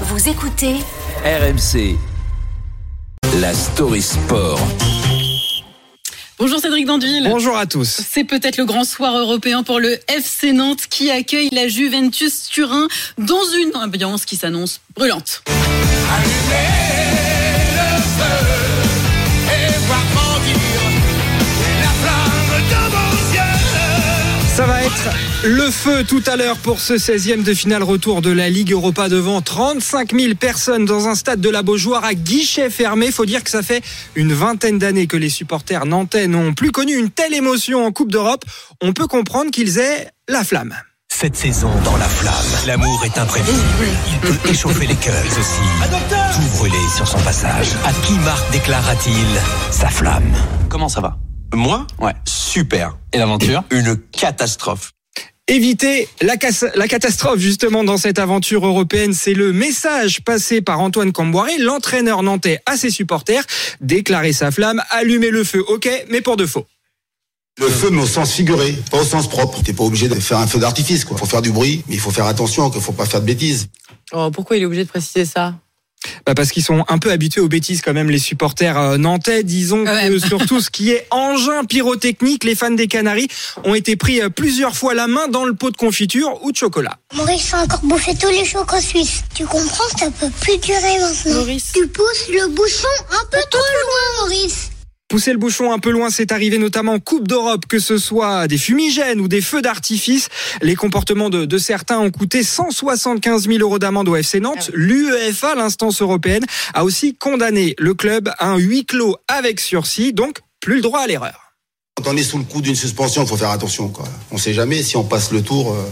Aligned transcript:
Vous 0.00 0.28
écoutez 0.28 0.74
RMC. 1.24 1.96
La 3.40 3.54
story 3.54 4.02
sport. 4.02 4.58
Bonjour 6.36 6.58
Cédric 6.58 6.84
Dandeville. 6.84 7.28
Bonjour 7.30 7.56
à 7.56 7.66
tous. 7.66 8.02
C'est 8.04 8.24
peut-être 8.24 8.56
le 8.56 8.64
grand 8.64 8.82
soir 8.82 9.16
européen 9.16 9.62
pour 9.62 9.78
le 9.78 9.96
FC 10.10 10.52
Nantes 10.52 10.88
qui 10.90 11.12
accueille 11.12 11.48
la 11.52 11.68
Juventus 11.68 12.48
Turin 12.48 12.88
dans 13.18 13.44
une 13.62 13.76
ambiance 13.76 14.24
qui 14.24 14.34
s'annonce 14.34 14.80
brûlante. 14.96 15.44
Ça 24.64 24.70
va 24.70 24.82
être 24.82 25.10
le 25.44 25.70
feu 25.70 26.04
tout 26.04 26.22
à 26.26 26.36
l'heure 26.36 26.56
pour 26.56 26.80
ce 26.80 26.94
16e 26.94 27.42
de 27.42 27.52
finale 27.52 27.82
retour 27.82 28.22
de 28.22 28.30
la 28.30 28.48
Ligue 28.48 28.72
Europa 28.72 29.10
devant 29.10 29.42
35 29.42 30.18
000 30.18 30.36
personnes 30.36 30.86
dans 30.86 31.06
un 31.06 31.14
stade 31.14 31.42
de 31.42 31.50
la 31.50 31.62
Beaujoire 31.62 32.02
à 32.02 32.14
guichet 32.14 32.70
fermé. 32.70 33.12
Faut 33.12 33.26
dire 33.26 33.44
que 33.44 33.50
ça 33.50 33.62
fait 33.62 33.82
une 34.14 34.32
vingtaine 34.32 34.78
d'années 34.78 35.06
que 35.06 35.18
les 35.18 35.28
supporters 35.28 35.84
nantais 35.84 36.28
n'ont 36.28 36.54
plus 36.54 36.70
connu 36.72 36.94
une 36.94 37.10
telle 37.10 37.34
émotion 37.34 37.84
en 37.84 37.92
Coupe 37.92 38.10
d'Europe. 38.10 38.46
On 38.80 38.94
peut 38.94 39.06
comprendre 39.06 39.50
qu'ils 39.50 39.78
aient 39.78 40.08
la 40.30 40.44
flamme. 40.44 40.74
Cette 41.12 41.36
saison 41.36 41.70
dans 41.84 41.98
la 41.98 42.08
flamme, 42.08 42.66
l'amour 42.66 43.04
est 43.04 43.18
imprévisible. 43.18 43.58
Il 44.12 44.18
peut 44.20 44.48
échauffer 44.48 44.86
les 44.86 44.96
cœurs 44.96 45.26
aussi. 45.38 45.60
Tout 46.34 46.56
brûler 46.56 46.88
sur 46.96 47.06
son 47.06 47.18
passage. 47.18 47.68
À 47.84 47.92
qui 48.06 48.14
Marc 48.20 48.50
déclara-t-il 48.50 49.26
sa 49.70 49.90
flamme? 49.90 50.32
Comment 50.70 50.88
ça 50.88 51.02
va? 51.02 51.18
Moi 51.54 51.86
Ouais. 52.00 52.12
Super. 52.26 52.96
Et 53.12 53.18
l'aventure 53.18 53.64
Une 53.70 53.96
catastrophe. 53.96 54.92
Éviter 55.46 56.08
la, 56.22 56.38
catastrophe 56.88 57.38
justement 57.38 57.84
dans 57.84 57.98
cette 57.98 58.18
aventure 58.18 58.66
européenne, 58.66 59.12
c'est 59.12 59.34
le 59.34 59.52
message 59.52 60.22
passé 60.24 60.62
par 60.62 60.80
Antoine 60.80 61.12
Camboiré, 61.12 61.58
l'entraîneur 61.58 62.22
nantais 62.22 62.60
à 62.64 62.78
ses 62.78 62.88
supporters, 62.88 63.44
déclarer 63.82 64.32
sa 64.32 64.50
flamme, 64.50 64.82
allumer 64.88 65.28
le 65.28 65.44
feu, 65.44 65.62
ok, 65.68 65.86
mais 66.08 66.22
pour 66.22 66.38
de 66.38 66.46
faux. 66.46 66.64
Le 67.60 67.68
feu, 67.68 67.90
mais 67.90 68.02
au 68.02 68.06
sens 68.06 68.32
figuré, 68.32 68.74
pas 68.90 69.02
au 69.02 69.04
sens 69.04 69.28
propre. 69.28 69.62
T'es 69.62 69.74
pas 69.74 69.84
obligé 69.84 70.08
de 70.08 70.14
faire 70.14 70.38
un 70.38 70.46
feu 70.46 70.58
d'artifice, 70.58 71.04
quoi. 71.04 71.16
Faut 71.18 71.26
faire 71.26 71.42
du 71.42 71.52
bruit, 71.52 71.84
mais 71.88 71.94
il 71.94 72.00
faut 72.00 72.10
faire 72.10 72.26
attention, 72.26 72.70
qu'il 72.70 72.80
faut 72.80 72.92
pas 72.92 73.06
faire 73.06 73.20
de 73.20 73.26
bêtises. 73.26 73.68
Oh, 74.12 74.30
pourquoi 74.32 74.56
il 74.56 74.62
est 74.62 74.66
obligé 74.66 74.84
de 74.84 74.88
préciser 74.88 75.26
ça? 75.26 75.54
Bah, 76.26 76.34
parce 76.34 76.50
qu'ils 76.50 76.64
sont 76.64 76.84
un 76.88 76.98
peu 76.98 77.10
habitués 77.10 77.40
aux 77.40 77.48
bêtises 77.48 77.82
quand 77.82 77.92
même 77.92 78.10
les 78.10 78.18
supporters 78.18 78.78
euh, 78.78 78.96
nantais. 78.96 79.42
Disons 79.42 79.84
que 79.84 80.18
sur 80.18 80.44
tout 80.46 80.60
ce 80.60 80.70
qui 80.70 80.90
est 80.90 81.06
engin 81.10 81.64
pyrotechnique, 81.64 82.44
les 82.44 82.54
fans 82.54 82.70
des 82.70 82.86
Canaries 82.86 83.28
ont 83.64 83.74
été 83.74 83.96
pris 83.96 84.22
euh, 84.22 84.30
plusieurs 84.30 84.74
fois 84.74 84.94
la 84.94 85.06
main 85.06 85.28
dans 85.28 85.44
le 85.44 85.54
pot 85.54 85.70
de 85.70 85.76
confiture 85.76 86.42
ou 86.42 86.52
de 86.52 86.56
chocolat. 86.56 86.96
Maurice 87.14 87.52
a 87.52 87.62
encore 87.62 87.80
bouffé 87.82 88.14
tous 88.14 88.30
les 88.30 88.44
chocos 88.44 88.80
suisses. 88.80 89.22
Tu 89.34 89.44
comprends 89.44 89.84
ça 89.98 90.06
peut 90.10 90.30
plus 90.40 90.58
durer 90.58 90.98
maintenant. 91.00 91.34
Maurice. 91.40 91.72
Tu 91.74 91.86
pousses 91.88 92.28
le 92.28 92.48
bouchon 92.48 92.88
un 93.10 93.26
peu 93.30 93.38
trop 93.50 93.60
loin, 93.60 94.26
Maurice. 94.26 94.70
Pousser 95.14 95.30
le 95.30 95.38
bouchon 95.38 95.70
un 95.70 95.78
peu 95.78 95.92
loin, 95.92 96.10
c'est 96.10 96.32
arrivé 96.32 96.58
notamment 96.58 96.94
en 96.94 96.98
Coupe 96.98 97.28
d'Europe, 97.28 97.66
que 97.68 97.78
ce 97.78 97.98
soit 97.98 98.48
des 98.48 98.58
fumigènes 98.58 99.20
ou 99.20 99.28
des 99.28 99.40
feux 99.40 99.62
d'artifice. 99.62 100.28
Les 100.60 100.74
comportements 100.74 101.30
de, 101.30 101.44
de 101.44 101.56
certains 101.56 102.00
ont 102.00 102.10
coûté 102.10 102.42
175 102.42 103.46
000 103.46 103.60
euros 103.60 103.78
d'amende 103.78 104.08
au 104.08 104.16
FC 104.16 104.40
Nantes. 104.40 104.72
L'UEFA, 104.74 105.54
l'instance 105.54 106.02
européenne, 106.02 106.44
a 106.74 106.82
aussi 106.82 107.14
condamné 107.14 107.76
le 107.78 107.94
club 107.94 108.28
à 108.40 108.48
un 108.48 108.58
huis 108.58 108.86
clos 108.86 109.16
avec 109.28 109.60
sursis, 109.60 110.12
donc 110.12 110.40
plus 110.58 110.74
le 110.74 110.82
droit 110.82 111.02
à 111.02 111.06
l'erreur. 111.06 111.54
Quand 111.94 112.10
on 112.10 112.16
est 112.16 112.24
sous 112.24 112.38
le 112.38 112.44
coup 112.44 112.60
d'une 112.60 112.74
suspension, 112.74 113.24
faut 113.24 113.36
faire 113.36 113.50
attention, 113.50 113.90
quoi. 113.90 114.08
On 114.32 114.36
sait 114.36 114.52
jamais 114.52 114.82
si 114.82 114.96
on 114.96 115.04
passe 115.04 115.30
le 115.30 115.42
tour, 115.42 115.74
euh, 115.74 115.84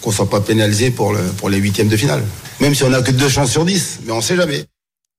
qu'on 0.00 0.12
soit 0.12 0.30
pas 0.30 0.40
pénalisé 0.40 0.92
pour, 0.92 1.12
le, 1.12 1.22
pour 1.38 1.50
les 1.50 1.58
huitièmes 1.58 1.88
de 1.88 1.96
finale. 1.96 2.22
Même 2.60 2.76
si 2.76 2.84
on 2.84 2.92
a 2.92 3.02
que 3.02 3.10
deux 3.10 3.28
chances 3.28 3.50
sur 3.50 3.64
dix, 3.64 3.98
mais 4.04 4.12
on 4.12 4.20
sait 4.20 4.36
jamais. 4.36 4.64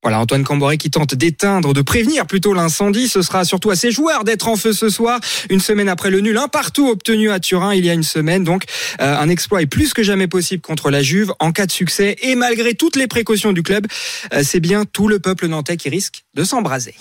Voilà, 0.03 0.19
Antoine 0.19 0.43
Camboré 0.43 0.79
qui 0.79 0.89
tente 0.89 1.13
d'éteindre, 1.13 1.73
de 1.73 1.81
prévenir 1.83 2.25
plutôt 2.25 2.55
l'incendie. 2.55 3.07
Ce 3.07 3.21
sera 3.21 3.45
surtout 3.45 3.69
à 3.69 3.75
ses 3.75 3.91
joueurs 3.91 4.23
d'être 4.23 4.47
en 4.47 4.55
feu 4.55 4.73
ce 4.73 4.89
soir. 4.89 5.19
Une 5.51 5.59
semaine 5.59 5.87
après 5.87 6.09
le 6.09 6.21
nul, 6.21 6.37
un 6.37 6.47
partout 6.47 6.89
obtenu 6.89 7.29
à 7.29 7.39
Turin 7.39 7.75
il 7.75 7.85
y 7.85 7.89
a 7.89 7.93
une 7.93 8.01
semaine. 8.01 8.43
Donc, 8.43 8.63
euh, 8.99 9.15
un 9.15 9.29
exploit 9.29 9.61
est 9.61 9.67
plus 9.67 9.93
que 9.93 10.01
jamais 10.01 10.27
possible 10.27 10.61
contre 10.63 10.89
la 10.89 11.03
Juve 11.03 11.33
en 11.39 11.51
cas 11.51 11.67
de 11.67 11.71
succès. 11.71 12.15
Et 12.23 12.33
malgré 12.33 12.73
toutes 12.73 12.95
les 12.95 13.05
précautions 13.05 13.53
du 13.53 13.61
club, 13.61 13.85
euh, 14.33 14.41
c'est 14.43 14.59
bien 14.59 14.85
tout 14.85 15.07
le 15.07 15.19
peuple 15.19 15.47
nantais 15.47 15.77
qui 15.77 15.89
risque 15.89 16.23
de 16.33 16.43
s'embraser. 16.43 16.95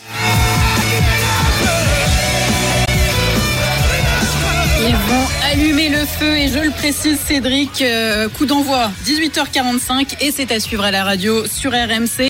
Ils 4.82 4.94
vont 4.94 5.26
allumer 5.44 5.88
le 5.90 6.06
feu 6.06 6.36
et 6.36 6.48
je 6.48 6.58
le 6.58 6.70
précise 6.70 7.18
Cédric, 7.18 7.82
euh, 7.82 8.28
coup 8.28 8.46
d'envoi 8.46 8.90
18h45 9.06 10.16
et 10.20 10.32
c'est 10.32 10.50
à 10.52 10.58
suivre 10.58 10.84
à 10.84 10.90
la 10.90 11.04
radio 11.04 11.46
sur 11.46 11.72
RMC. 11.72 12.18